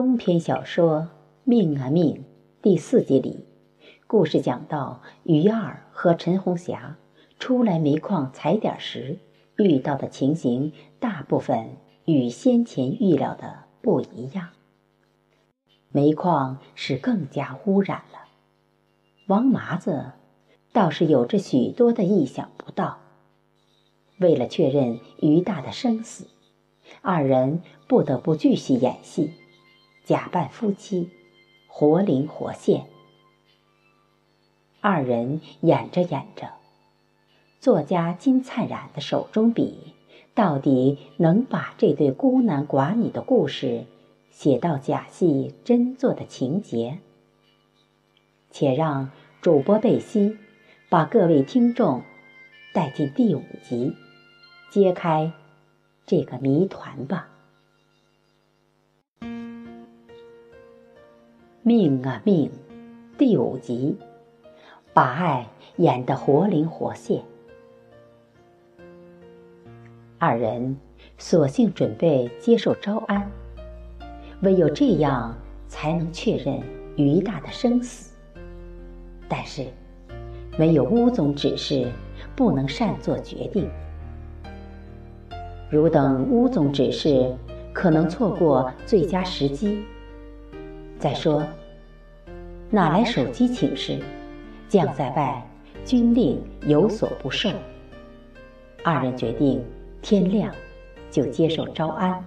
[0.00, 1.00] 中篇小说
[1.44, 2.14] 《命啊命》
[2.62, 3.44] 第四集里，
[4.06, 6.96] 故事讲到于二和陈红霞
[7.38, 9.18] 出来煤矿采点时
[9.58, 11.76] 遇到的情形，大部分
[12.06, 14.48] 与先前预料的不一样。
[15.90, 18.20] 煤矿是更加污染了。
[19.26, 20.12] 王麻子
[20.72, 23.00] 倒是有着许多的意想不到。
[24.18, 26.26] 为了确认于大的生死，
[27.02, 29.34] 二人不得不继续演戏。
[30.10, 31.08] 假扮夫妻，
[31.68, 32.86] 活灵活现。
[34.80, 36.50] 二人演着演着，
[37.60, 39.94] 作家金灿然的手中笔
[40.34, 43.84] 到底能把这对孤男寡女的故事
[44.32, 46.98] 写到假戏真做的情节？
[48.50, 50.36] 且让主播贝西
[50.88, 52.02] 把各位听众
[52.74, 53.94] 带进第五集，
[54.72, 55.32] 揭开
[56.04, 57.28] 这个谜团吧。
[61.62, 62.50] 命啊命！
[63.18, 63.94] 第五集，
[64.94, 67.22] 把爱演得活灵活现。
[70.16, 70.74] 二人
[71.18, 73.30] 索性准备接受招安，
[74.40, 75.36] 唯有这样
[75.68, 76.62] 才能确认
[76.96, 78.14] 于大的生死。
[79.28, 79.66] 但是，
[80.56, 81.92] 没有乌总指示，
[82.34, 83.68] 不能擅作决定。
[85.68, 87.36] 如等乌总指示，
[87.74, 89.84] 可能错过最佳时机。
[91.00, 91.42] 再说，
[92.68, 93.98] 哪来手机请示？
[94.68, 95.42] 将在外，
[95.82, 97.48] 军令有所不受。
[98.84, 99.64] 二人决定
[100.02, 100.54] 天亮
[101.10, 102.22] 就接受招安。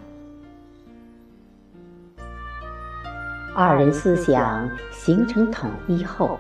[3.56, 6.40] 二人思想形成统一后，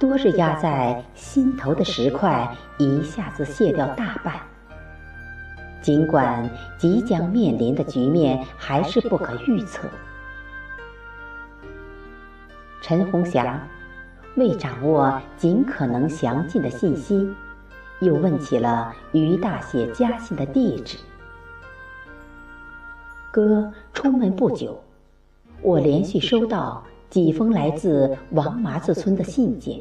[0.00, 4.34] 多日压在心头的石块一下子卸掉大半。
[5.80, 9.88] 尽管即将面临的局面还是不可预测。
[12.82, 13.64] 陈红霞
[14.34, 17.32] 为掌握尽可能详尽的信息，
[18.00, 20.98] 又问起了于大写家信的地址。
[23.30, 24.82] 哥出门不久，
[25.62, 29.80] 我连续收到几封来自王麻子村的信件，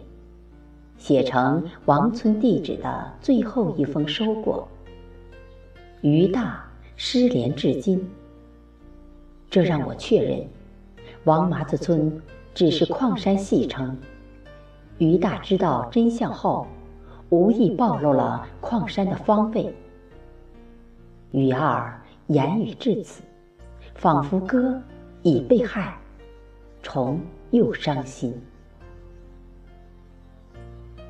[0.99, 4.67] 写成王村地址的最后一封收过。
[6.01, 6.63] 于大
[6.95, 8.07] 失联至今，
[9.49, 10.47] 这让我确认
[11.23, 12.21] 王麻子村。
[12.53, 13.97] 只是矿山戏称，
[14.97, 16.67] 于大知道真相后，
[17.29, 19.73] 无意暴露了矿山的方位。
[21.31, 23.23] 于二言语至此，
[23.95, 24.79] 仿佛哥
[25.21, 25.97] 已被害，
[26.83, 28.33] 虫又伤心。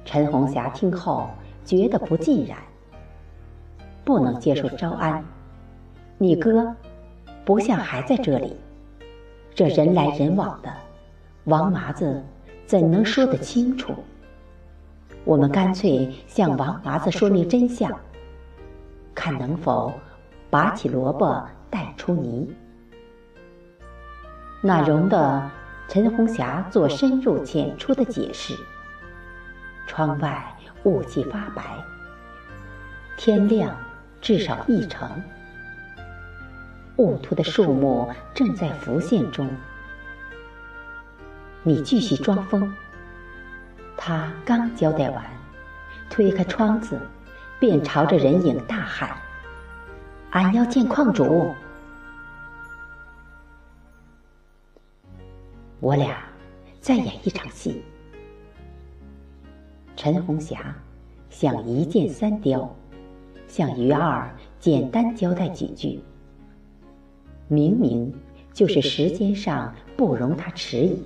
[0.06, 1.28] 陈红霞听后
[1.66, 2.58] 觉得不尽然，
[4.06, 5.24] 不能接受招安。
[6.20, 6.76] 你哥
[7.44, 8.56] 不像还在这里，
[9.56, 10.72] 这人来人往的。
[11.46, 12.24] 王麻子
[12.68, 13.96] 怎能说得清楚？
[15.24, 17.92] 我们干脆向王麻子说明真相，
[19.16, 19.92] 看能否
[20.52, 22.48] 拔起萝卜带出泥。
[24.62, 25.50] 那容得
[25.88, 28.56] 陈红霞做深入浅出的解释？
[29.88, 31.64] 窗外雾气发白，
[33.18, 33.76] 天亮
[34.22, 35.10] 至少一成，
[36.98, 39.50] 雾涂的树木正在浮现中。
[41.64, 42.74] 你继续装疯。
[43.96, 45.24] 他刚交代完，
[46.10, 47.00] 推开窗子，
[47.60, 49.16] 便朝着人影大喊
[50.32, 51.54] ：“俺要见矿主！”
[55.80, 56.18] 我俩
[56.80, 57.84] 再演一场戏。
[59.96, 60.76] 陈红霞
[61.30, 62.76] 想一箭三雕，
[63.48, 64.28] 向于二
[64.60, 66.02] 简单交代几句，
[67.48, 68.12] 明明
[68.52, 71.04] 就是时间上不容他迟疑。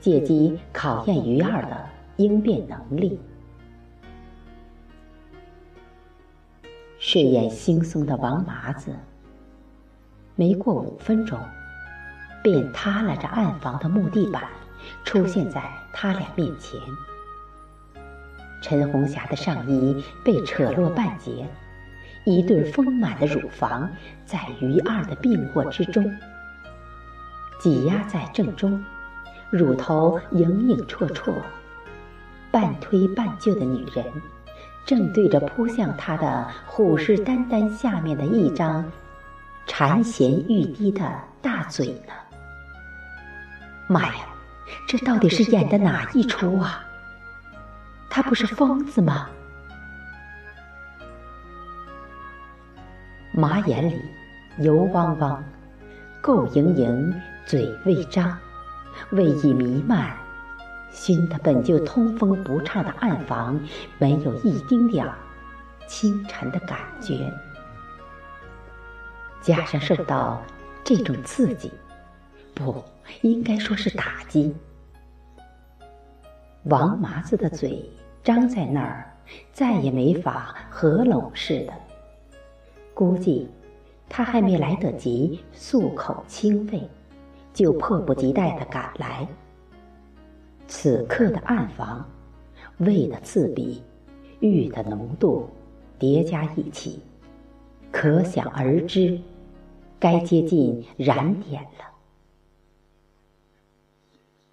[0.00, 3.20] 借机考验于二的应变能力。
[6.98, 8.92] 睡眼惺忪的王麻子，
[10.34, 11.38] 没过五分钟，
[12.42, 14.44] 便塌拉着暗房的木地板，
[15.04, 15.62] 出现在
[15.92, 16.80] 他俩面前。
[18.60, 21.46] 陈红霞的上衣被扯落半截，
[22.24, 23.88] 一对丰满的乳房
[24.26, 26.04] 在于二的病卧之中，
[27.60, 28.84] 挤压在正中。
[29.50, 31.32] 乳头影影绰绰，
[32.50, 34.04] 半推半就的女人，
[34.84, 38.84] 正对着扑向她的虎视眈眈下面的一张
[39.66, 41.10] 馋涎欲滴的
[41.40, 42.12] 大嘴呢。
[43.86, 44.26] 妈呀，
[44.86, 46.84] 这到底是演的哪一出啊？
[48.10, 49.28] 他不是疯子吗？
[53.32, 54.00] 马眼里
[54.58, 55.42] 油汪汪，
[56.22, 57.14] 垢盈盈，
[57.46, 58.36] 嘴未张，
[59.10, 60.16] 胃已弥漫，
[60.90, 63.60] 熏得本就通风不畅的暗房
[63.98, 65.14] 没有一丁点儿
[65.86, 67.32] 清晨的感觉。
[69.40, 70.42] 加上受到
[70.84, 71.72] 这种刺激，
[72.54, 72.82] 不
[73.22, 74.54] 应该说是打击。
[76.64, 77.88] 王麻子的嘴
[78.22, 79.10] 张在那儿，
[79.52, 81.72] 再也没法合拢似的。
[82.92, 83.48] 估计
[84.08, 86.90] 他还没来得及漱口清胃，
[87.52, 89.26] 就迫不及待的赶来。
[90.66, 92.06] 此刻的暗房，
[92.78, 93.82] 味的刺鼻，
[94.40, 95.48] 玉的浓度
[95.98, 97.00] 叠加一起，
[97.90, 99.18] 可想而知，
[99.98, 101.84] 该接近燃点了。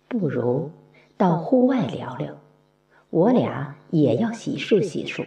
[0.08, 0.70] 不如。
[1.18, 2.36] 到户外聊聊，
[3.10, 5.26] 我俩也要洗漱洗漱，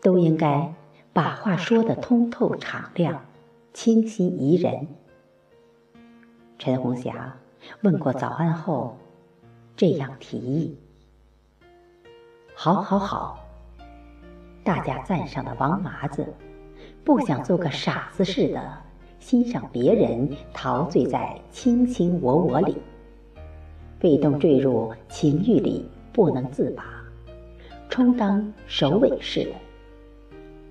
[0.00, 0.72] 都应该
[1.12, 3.22] 把话说得通透敞亮、
[3.74, 4.88] 清新宜人。
[6.58, 7.32] 陈红霞
[7.82, 8.96] 问过早安后，
[9.76, 10.76] 这样提议
[12.52, 13.38] ：“好，好，好！”
[14.64, 16.26] 大家赞赏的王麻子，
[17.04, 18.76] 不想做个傻子似的
[19.20, 22.76] 欣赏别人陶醉在卿卿我我里。
[24.00, 26.84] 被动坠入情欲里不能自拔，
[27.88, 29.52] 充当首尾似的。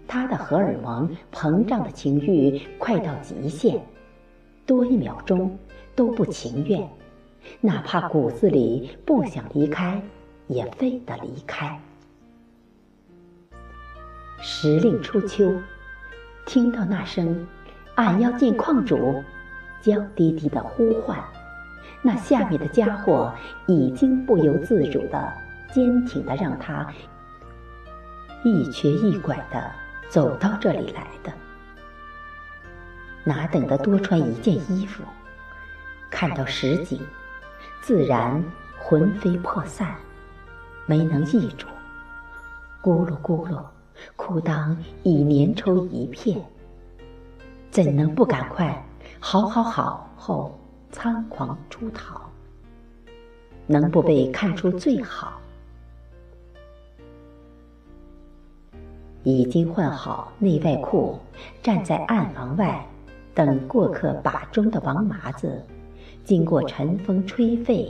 [0.06, 3.81] 他的荷尔蒙膨胀的情欲快到极限，
[4.66, 5.57] 多一秒钟
[5.97, 6.88] 都不情愿，
[7.59, 9.99] 哪怕骨子里不想离开，
[10.45, 11.81] 也非得离开。
[14.39, 15.51] 时令初秋，
[16.45, 17.47] 听到那声
[17.97, 19.23] “俺要见矿主”，
[19.81, 21.17] 娇滴滴的呼唤。
[22.03, 23.33] 那下面的家伙
[23.65, 25.33] 已经不由自主的、
[25.73, 26.88] 坚挺的让他
[28.43, 29.71] 一瘸一拐的
[30.09, 31.33] 走到这里来的，
[33.23, 35.01] 哪等得多穿一件衣服？
[36.09, 37.00] 看到实景，
[37.81, 38.44] 自然
[38.80, 39.95] 魂飞魄散，
[40.86, 41.68] 没能抑住，
[42.81, 43.63] 咕噜咕噜，
[44.15, 46.44] 裤裆已粘稠一片，
[47.71, 48.86] 怎能不赶快
[49.19, 50.57] 好好好后？
[50.89, 52.21] 仓皇出逃，
[53.68, 55.39] 能不被看出最好。
[59.24, 61.20] 已经换好内外裤，
[61.62, 62.84] 站在暗房外
[63.36, 65.62] 等过客把钟的王麻子，
[66.27, 67.89] 经过晨风吹沸，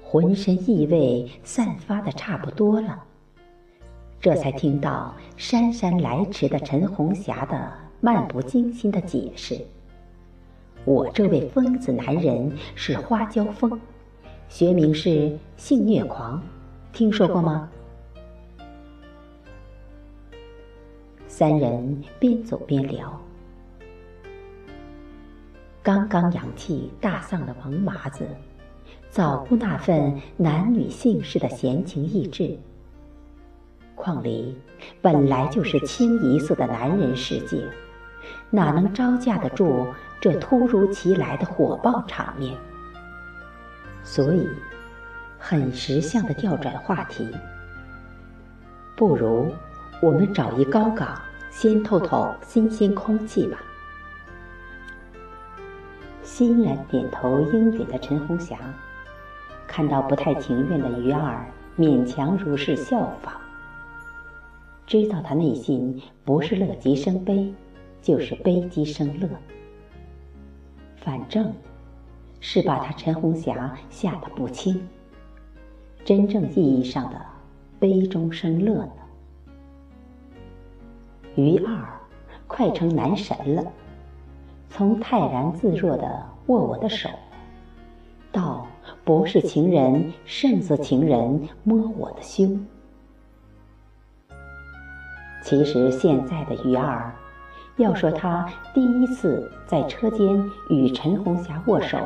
[0.00, 3.02] 浑身异味散发的差不多了，
[4.20, 9.58] 这才听到姗姗来迟的陈红霞的漫不经心的解释。
[10.84, 13.76] 我这位疯子男人是花椒疯，
[14.48, 16.40] 学名是性虐狂，
[16.92, 17.68] 听说过吗？
[21.26, 23.20] 三人边走边聊。
[25.82, 28.24] 刚刚阳气大丧的王麻子，
[29.10, 32.56] 早不那份男女性事的闲情逸致。
[33.96, 34.56] 况里
[35.00, 37.64] 本来就是清一色的男人世界，
[38.48, 39.88] 哪能招架得住？
[40.20, 42.56] 这突如其来的火爆场面，
[44.04, 44.46] 所以
[45.36, 47.28] 很识相的调转话题。
[48.94, 49.52] 不如
[50.00, 51.20] 我们找一高岗，
[51.50, 53.58] 先透透新鲜空气吧。
[56.44, 58.58] 欣然点头应允的陈红霞，
[59.64, 61.46] 看到不太情愿的鱼儿
[61.78, 63.34] 勉强如是效仿，
[64.84, 67.54] 知道他内心不是乐极生悲，
[68.00, 69.28] 就是悲极生乐。
[70.96, 71.52] 反正，
[72.40, 74.84] 是把他陈红霞吓得不轻。
[76.04, 77.16] 真正意义上的
[77.78, 78.92] 悲中生乐呢？
[81.36, 82.00] 于二
[82.48, 83.64] 快成男神了，
[84.68, 87.08] 从泰然自若的握我的手，
[88.30, 88.66] 道
[89.04, 92.66] 不是情人胜似情人摸我的胸。
[95.42, 97.14] 其实现在的鱼儿。
[97.78, 101.98] 要说他第一次在车间与陈红霞握手，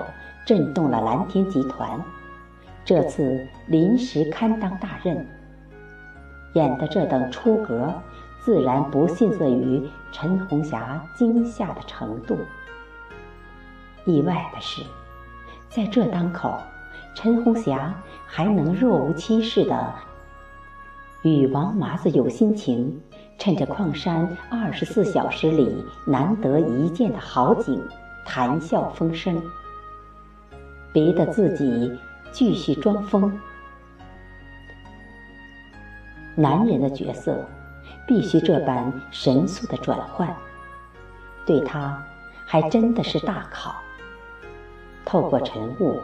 [0.46, 2.00] 震动了蓝天集团，
[2.84, 5.26] 这次临时堪当大任，
[6.54, 7.92] 演的这等出格，
[8.38, 12.38] 自然不逊色于陈红霞惊吓的程度。
[14.06, 14.82] 意外的是，
[15.68, 16.58] 在这当口，
[17.14, 17.94] 陈红霞
[18.24, 19.94] 还能若无其事的
[21.22, 22.98] 与王麻子有心情。
[23.38, 27.86] 趁着矿山二十四小时里难得一见的好景，
[28.24, 29.42] 谈笑风生，
[30.90, 31.94] 逼得自己
[32.32, 33.38] 继续装疯。
[36.34, 37.46] 男人的角色
[38.06, 40.34] 必须这般神速的转换，
[41.44, 42.02] 对他
[42.46, 43.76] 还真的是大考。
[45.06, 45.98] 透过晨雾，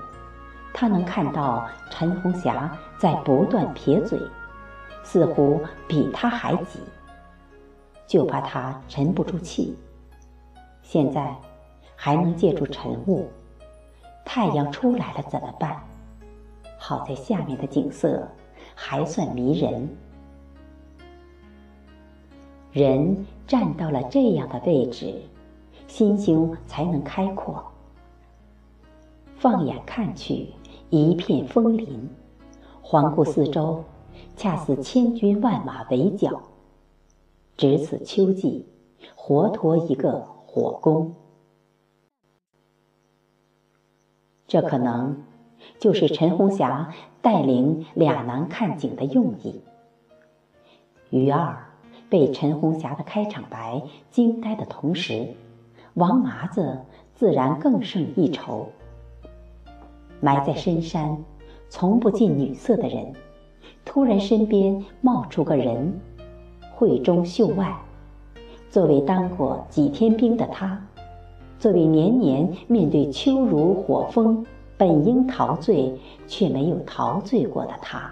[0.73, 4.19] 他能看到陈红霞在不断撇嘴，
[5.03, 6.79] 似乎比他还急，
[8.07, 9.77] 就怕他沉不住气。
[10.83, 11.35] 现在
[11.97, 13.29] 还能借助晨雾，
[14.25, 15.83] 太阳出来了怎么办？
[16.79, 18.29] 好在下面的景色
[18.75, 19.89] 还算迷人。
[22.71, 25.21] 人站到了这样的位置，
[25.89, 27.72] 心胸才能开阔。
[29.43, 30.47] 放眼看去，
[30.89, 32.09] 一片枫林，
[32.81, 33.83] 环顾四周，
[34.37, 36.41] 恰似千军万马围剿。
[37.57, 38.65] 值此秋季，
[39.17, 41.13] 活脱一个火攻。
[44.47, 45.25] 这可能
[45.81, 49.61] 就是陈红霞带领俩男看景的用意。
[51.11, 51.67] 于二。
[52.09, 55.35] 被陈红霞的开场白惊呆的同时，
[55.95, 56.79] 王麻子
[57.15, 58.69] 自然更胜一筹。
[60.25, 61.19] 埋在深山、
[61.69, 63.13] 从不近女色的人，
[63.85, 65.93] 突然身边冒出个人，
[66.71, 67.77] 慧中秀外。
[68.71, 70.81] 作为当过几天兵的他，
[71.59, 75.93] 作为年年面对秋如火风本应陶醉
[76.29, 78.09] 却没有陶醉过的他。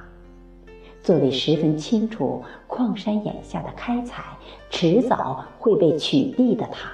[1.05, 4.25] 作为十分清楚矿山眼下的开采
[4.69, 6.91] 迟早会被取缔的他，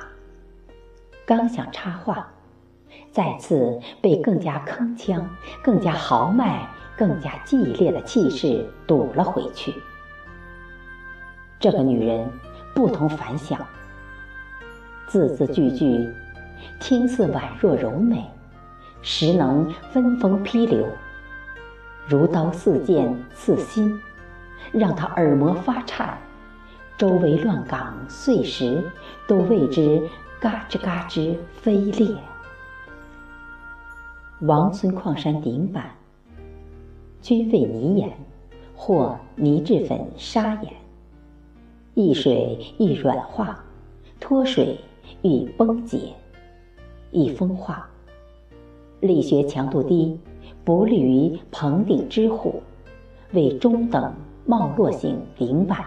[1.24, 2.30] 刚想插话，
[3.16, 5.24] 再次被更加铿锵、
[5.62, 6.68] 更加豪迈、
[6.98, 9.72] 更加激烈的气势堵了回去。
[11.58, 12.30] 这个女人
[12.74, 13.58] 不同凡响，
[15.06, 16.06] 字字句句
[16.78, 18.22] 听似宛若柔美，
[19.00, 20.86] 实能分风披流。
[22.06, 23.98] 如刀似剑刺心，
[24.72, 26.18] 让他耳膜发颤，
[26.98, 28.84] 周围乱岗碎石
[29.26, 30.06] 都为之
[30.38, 32.14] 嘎吱嘎吱飞裂。
[34.42, 35.92] 王村矿山顶板，
[37.22, 38.12] 均为泥岩
[38.76, 40.72] 或泥质粉砂岩，
[41.94, 43.64] 遇水易软化，
[44.20, 44.78] 脱水
[45.22, 46.12] 易崩解，
[47.10, 47.88] 易风化，
[49.00, 50.18] 力学强度低。
[50.64, 52.60] 不利于棚顶支护，
[53.32, 54.12] 为中等
[54.44, 55.84] 冒落性顶板。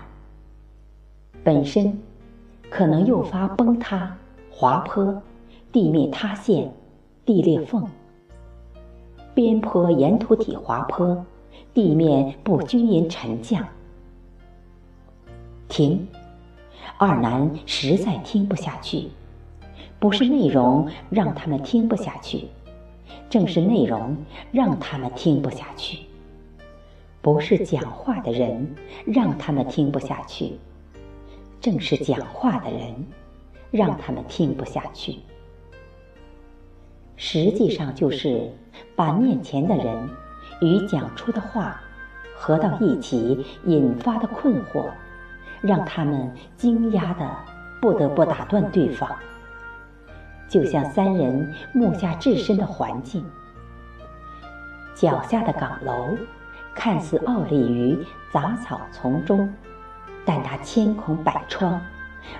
[1.43, 1.99] 本身
[2.69, 4.17] 可能诱发崩塌、
[4.49, 5.21] 滑坡、
[5.71, 6.73] 地面塌陷、
[7.25, 7.85] 地裂缝、
[9.41, 11.25] 边坡岩土体滑坡、
[11.73, 13.65] 地面不均匀沉降。
[15.69, 16.05] 停！
[16.97, 19.07] 二男实在听不下去，
[19.97, 22.49] 不是内容让他们听不下去。
[23.29, 24.17] 正是内容
[24.51, 25.99] 让他们听不下去，
[27.21, 30.59] 不是讲话的人让他们听不下去，
[31.61, 32.93] 正是讲话的人
[33.71, 35.15] 让他们听不下去。
[37.21, 38.49] 实际上就是
[38.95, 40.09] 把面前的人
[40.61, 41.81] 与讲出的话
[42.33, 44.85] 合到一起引发的困惑，
[45.59, 47.29] 让他们惊讶的
[47.81, 49.13] 不得不打断对方。
[50.47, 53.23] 就像三人目下置身的环境，
[54.95, 56.17] 脚下的岗楼
[56.73, 57.97] 看似傲立于
[58.31, 59.53] 杂草丛中，
[60.23, 61.81] 但它千孔百疮，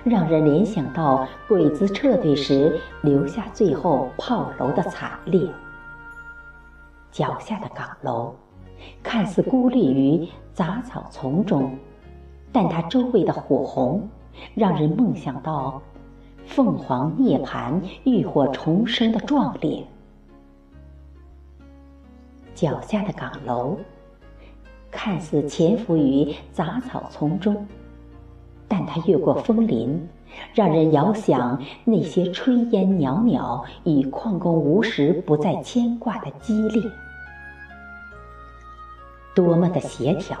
[0.04, 5.48] 让人联想到鬼子撤退时留下最后炮楼的惨烈。
[7.10, 8.34] 脚下的岗楼
[9.02, 11.76] 看似孤立于杂草丛中，
[12.52, 14.08] 但它周围的火红，
[14.54, 15.80] 让人梦想到。
[16.46, 19.86] 凤凰涅槃、浴火重生的壮烈。
[22.56, 23.78] 脚下的岗楼
[24.90, 27.64] 看似潜伏于杂草丛中，
[28.70, 30.08] 但它越过枫林，
[30.54, 36.90] 让人遥想那些炊烟袅袅与矿工无时不在牵挂的激烈。
[39.34, 40.38] 多么的协调，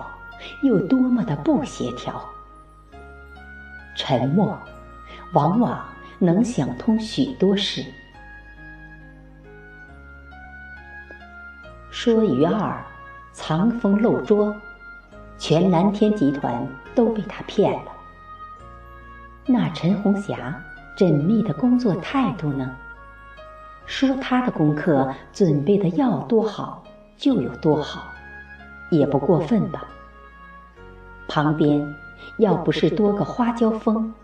[0.62, 2.24] 又多么的不协调。
[3.94, 4.56] 沉默，
[5.34, 5.84] 往往。
[6.22, 7.82] 能想通许多事。
[11.90, 12.78] 说于二
[13.32, 14.54] 藏风漏拙，
[15.38, 17.90] 全蓝天集团都被他骗了。
[19.52, 20.62] 那陈红霞
[20.96, 22.70] 缜密的工作态度呢？
[23.84, 26.84] 说他的功课准备的要多好
[27.16, 28.04] 就有多好，
[28.90, 29.88] 也不过分吧。
[31.26, 31.94] 旁边
[32.36, 34.14] 要不是多个花椒风。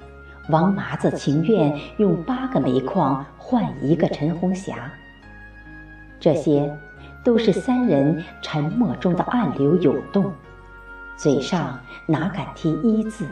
[0.49, 4.93] 王麻子情愿用八个煤矿换一个陈红霞。
[6.21, 6.73] 这些，
[7.25, 10.33] 都是三人沉默中的暗流涌动，
[11.17, 13.27] 嘴上哪敢提一字。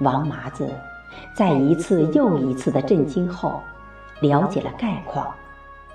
[0.00, 0.68] 王麻子
[1.34, 3.60] 在一次又一次的震惊后，
[4.20, 5.34] 了解了概况，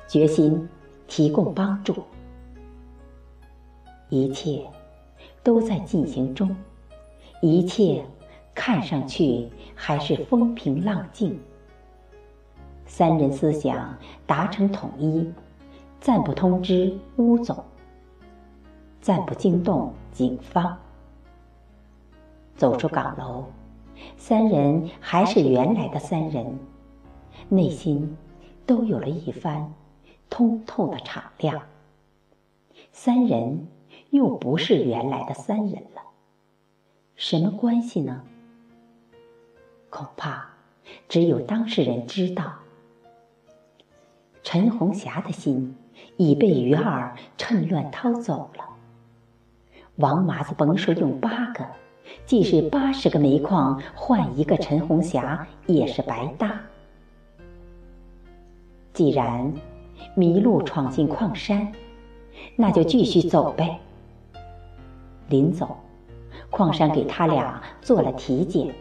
[0.08, 0.68] 决心
[1.08, 2.04] 提供帮助。
[4.10, 4.66] 一切
[5.42, 6.56] 都在进行中，
[7.42, 8.06] 一切
[8.54, 11.40] 看上去还是风平浪静。
[12.86, 15.32] 三人思想达成统一，
[16.00, 17.64] 暂不通知乌总，
[19.02, 20.78] 暂不惊动警方。
[22.56, 23.46] 走出岗楼，
[24.18, 26.60] 三人还是原来的三人，
[27.50, 28.18] 内心
[28.66, 29.74] 都有了一番
[30.30, 31.62] 通透的敞亮。
[32.92, 33.68] 三人
[34.10, 36.02] 又不是原来的三人了，
[37.16, 38.24] 什么关系呢？
[39.90, 40.50] 恐怕
[41.08, 42.54] 只有当事人知道。
[44.42, 45.76] 陈红霞的心
[46.18, 48.70] 已被于二趁乱掏走了。
[49.96, 51.66] 王麻子甭说用八个，
[52.26, 56.60] 即使八十个煤矿换一个陈红霞也是白搭。
[58.94, 59.54] 既然
[60.16, 61.72] 迷路闯进矿山，
[62.56, 63.80] 那就继续走呗。
[65.30, 65.78] 临走，
[66.50, 68.74] 矿山给他俩做了体检，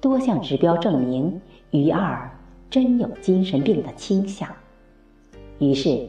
[0.00, 2.30] 多项指标证明于二
[2.68, 4.48] 真有精神病的倾向。
[5.58, 6.08] 于是，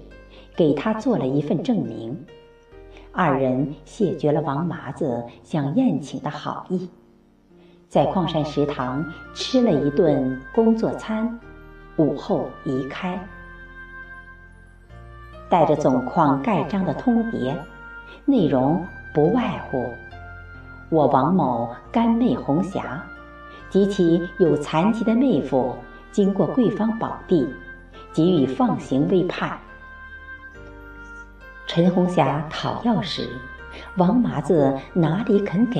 [0.55, 2.25] 给他做了一份证明。
[3.11, 6.89] 二人谢绝了王麻子想宴请的好意，
[7.87, 11.39] 在矿山食堂吃了一顿工作餐，
[11.97, 13.19] 午后离开，
[15.49, 17.53] 带着总矿盖章的通牒，
[18.25, 19.83] 内容不外乎：
[20.89, 23.03] 我王某干妹红霞
[23.69, 25.75] 及其有残疾的妹夫，
[26.11, 27.47] 经过贵方宝地。
[28.11, 29.55] 给予放行未判。
[31.69, 33.29] 陈红霞讨要时，
[33.97, 35.79] 王麻子哪里肯给？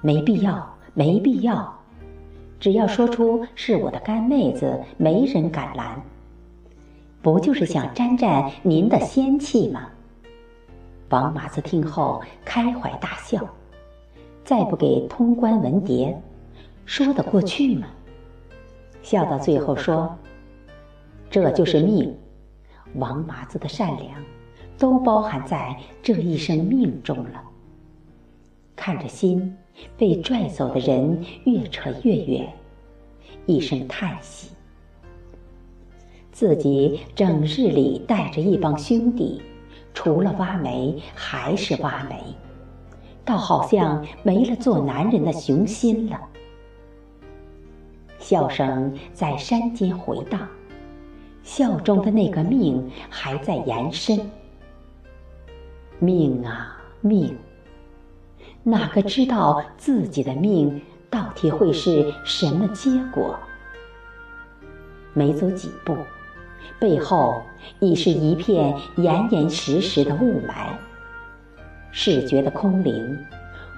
[0.00, 1.72] 没必要，没必要。
[2.58, 6.02] 只要说出是我的干妹子，没人敢拦。
[7.22, 9.86] 不就是想沾沾您的仙气吗？
[11.10, 13.48] 王麻子听后开怀大笑，
[14.42, 16.16] 再不给通关文牒，
[16.84, 17.86] 说得过去吗？
[19.02, 20.12] 笑到最后说。
[21.30, 22.12] 这就是命，
[22.94, 24.22] 王麻子的善良，
[24.78, 27.42] 都包含在这一生命中了。
[28.74, 29.56] 看着心
[29.96, 32.52] 被拽走的人越扯越远，
[33.46, 34.50] 一声叹息。
[36.32, 39.40] 自己整日里带着一帮兄弟，
[39.94, 42.16] 除了挖煤还是挖煤，
[43.24, 46.18] 倒好像没了做男人的雄心了。
[48.18, 50.48] 笑声在山间回荡。
[51.42, 54.18] 笑中的那个命还在延伸。
[55.98, 57.36] 命啊命，
[58.62, 63.38] 哪个知道自己的命到底会是什么结果？
[65.12, 65.96] 没走几步，
[66.80, 67.42] 背后
[67.80, 70.68] 已是一片严严实实的雾霾。
[71.90, 73.18] 视觉的空灵，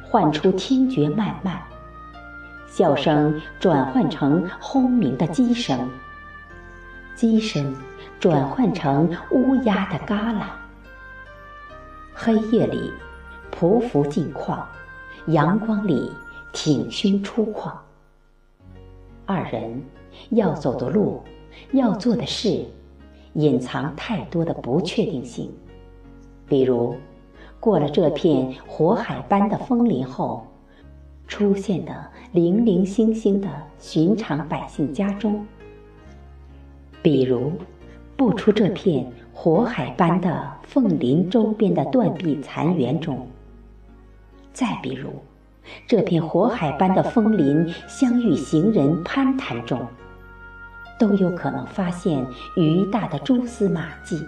[0.04, 1.60] 唤出听觉漫漫，
[2.68, 5.90] 笑声转换成轰鸣的鸡声。
[7.14, 7.74] 机声
[8.18, 10.60] 转换成乌鸦的嘎啦。
[12.12, 12.92] 黑夜里
[13.50, 14.66] 匍匐进矿，
[15.26, 16.10] 阳光里
[16.52, 17.76] 挺胸出矿。
[19.26, 19.82] 二人
[20.30, 21.22] 要走的路，
[21.72, 22.64] 要做的事，
[23.34, 25.52] 隐藏太多的不确定性。
[26.46, 26.94] 比如，
[27.58, 30.46] 过了这片火海般的枫林后，
[31.26, 33.48] 出现的零零星星的
[33.78, 35.46] 寻常百姓家中。
[37.04, 37.52] 比如，
[38.16, 43.14] 不出这片火海般的凤林周边的断壁残垣中；
[44.54, 45.10] 再比如，
[45.86, 49.86] 这片火海般的枫林相遇行人攀谈中，
[50.98, 54.18] 都有可能发现于大的蛛丝马迹。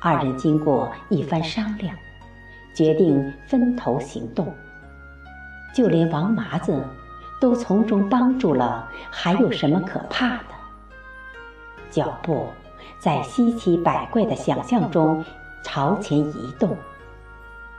[0.00, 1.94] 二人经过一番商量，
[2.74, 4.50] 决定分头行动。
[5.74, 6.82] 就连王麻子
[7.38, 10.44] 都从中帮助了，还有什么可怕的？
[11.94, 12.48] 脚步
[12.98, 15.24] 在稀奇百怪的想象中
[15.62, 16.76] 朝前移动，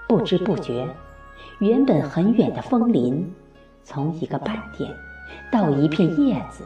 [0.07, 0.87] 不知不觉，
[1.59, 3.29] 原本很远的枫林，
[3.83, 4.89] 从一个斑点
[5.51, 6.63] 到一片叶子，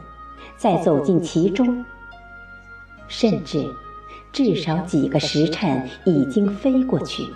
[0.56, 1.84] 再走进其中，
[3.08, 3.68] 甚至
[4.32, 7.26] 至少几个时辰已经飞过去。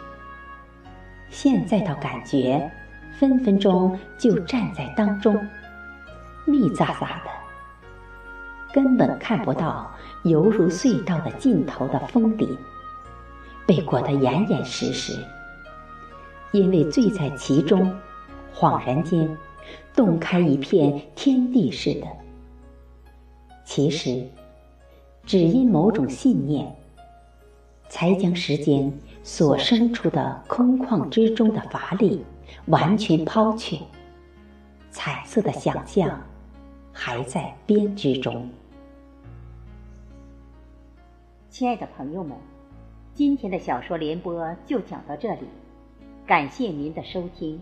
[1.28, 2.70] 现在倒感觉，
[3.18, 5.34] 分分钟就站在当中，
[6.44, 7.30] 密匝匝的，
[8.72, 9.90] 根本看不到。
[10.24, 12.48] 犹如隧道的尽头的枫林，
[13.66, 15.12] 被裹得严严实实。
[16.50, 17.94] 因为醉在其中，
[18.54, 19.36] 恍然间
[19.94, 22.06] 洞开一片天地似的。
[23.64, 24.26] 其实，
[25.26, 26.74] 只因某种信念，
[27.88, 32.24] 才将时间所生出的空旷之中的乏力
[32.66, 33.78] 完全抛却，
[34.90, 36.18] 彩色的想象
[36.92, 38.48] 还在编织中。
[41.54, 42.36] 亲爱的朋友们，
[43.14, 45.46] 今天的小说联播就讲到这里，
[46.26, 47.60] 感谢您的收听，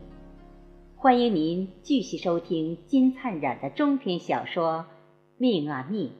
[0.97, 4.87] 欢迎您继续收听金灿染的中篇小说。
[5.37, 6.11] 命啊命！